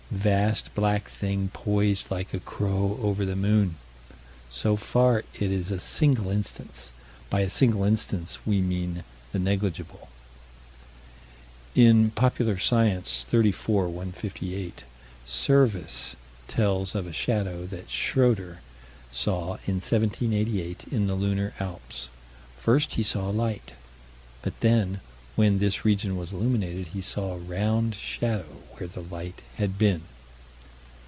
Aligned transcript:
Vast 0.11 0.75
black 0.75 1.07
thing 1.07 1.47
poised 1.53 2.11
like 2.11 2.33
a 2.33 2.41
crow 2.41 2.97
over 3.01 3.23
the 3.25 3.33
moon. 3.35 3.77
So 4.49 4.75
far 4.75 5.23
it 5.35 5.51
is 5.53 5.71
a 5.71 5.79
single 5.79 6.29
instance. 6.29 6.91
By 7.29 7.39
a 7.39 7.49
single 7.49 7.85
instance, 7.85 8.37
we 8.45 8.59
mean 8.59 9.05
the 9.31 9.39
negligible. 9.39 10.09
In 11.75 12.11
Popular 12.11 12.57
Science, 12.59 13.23
34 13.23 13.85
158, 13.87 14.83
Serviss 15.25 16.17
tells 16.49 16.93
of 16.93 17.07
a 17.07 17.13
shadow 17.13 17.65
that 17.67 17.87
Schroeter 17.89 18.57
saw, 19.13 19.41
in 19.65 19.75
1788, 19.79 20.87
in 20.91 21.07
the 21.07 21.15
lunar 21.15 21.53
Alps. 21.57 22.09
First 22.57 22.95
he 22.95 23.01
saw 23.01 23.29
a 23.31 23.31
light. 23.31 23.75
But 24.41 24.59
then, 24.59 24.99
when 25.33 25.59
this 25.59 25.85
region 25.85 26.17
was 26.17 26.33
illuminated, 26.33 26.87
he 26.87 26.99
saw 27.01 27.33
a 27.33 27.37
round 27.37 27.95
shadow 27.95 28.43
where 28.73 28.87
the 28.87 29.01
light 29.01 29.41
had 29.55 29.77
been. 29.77 30.01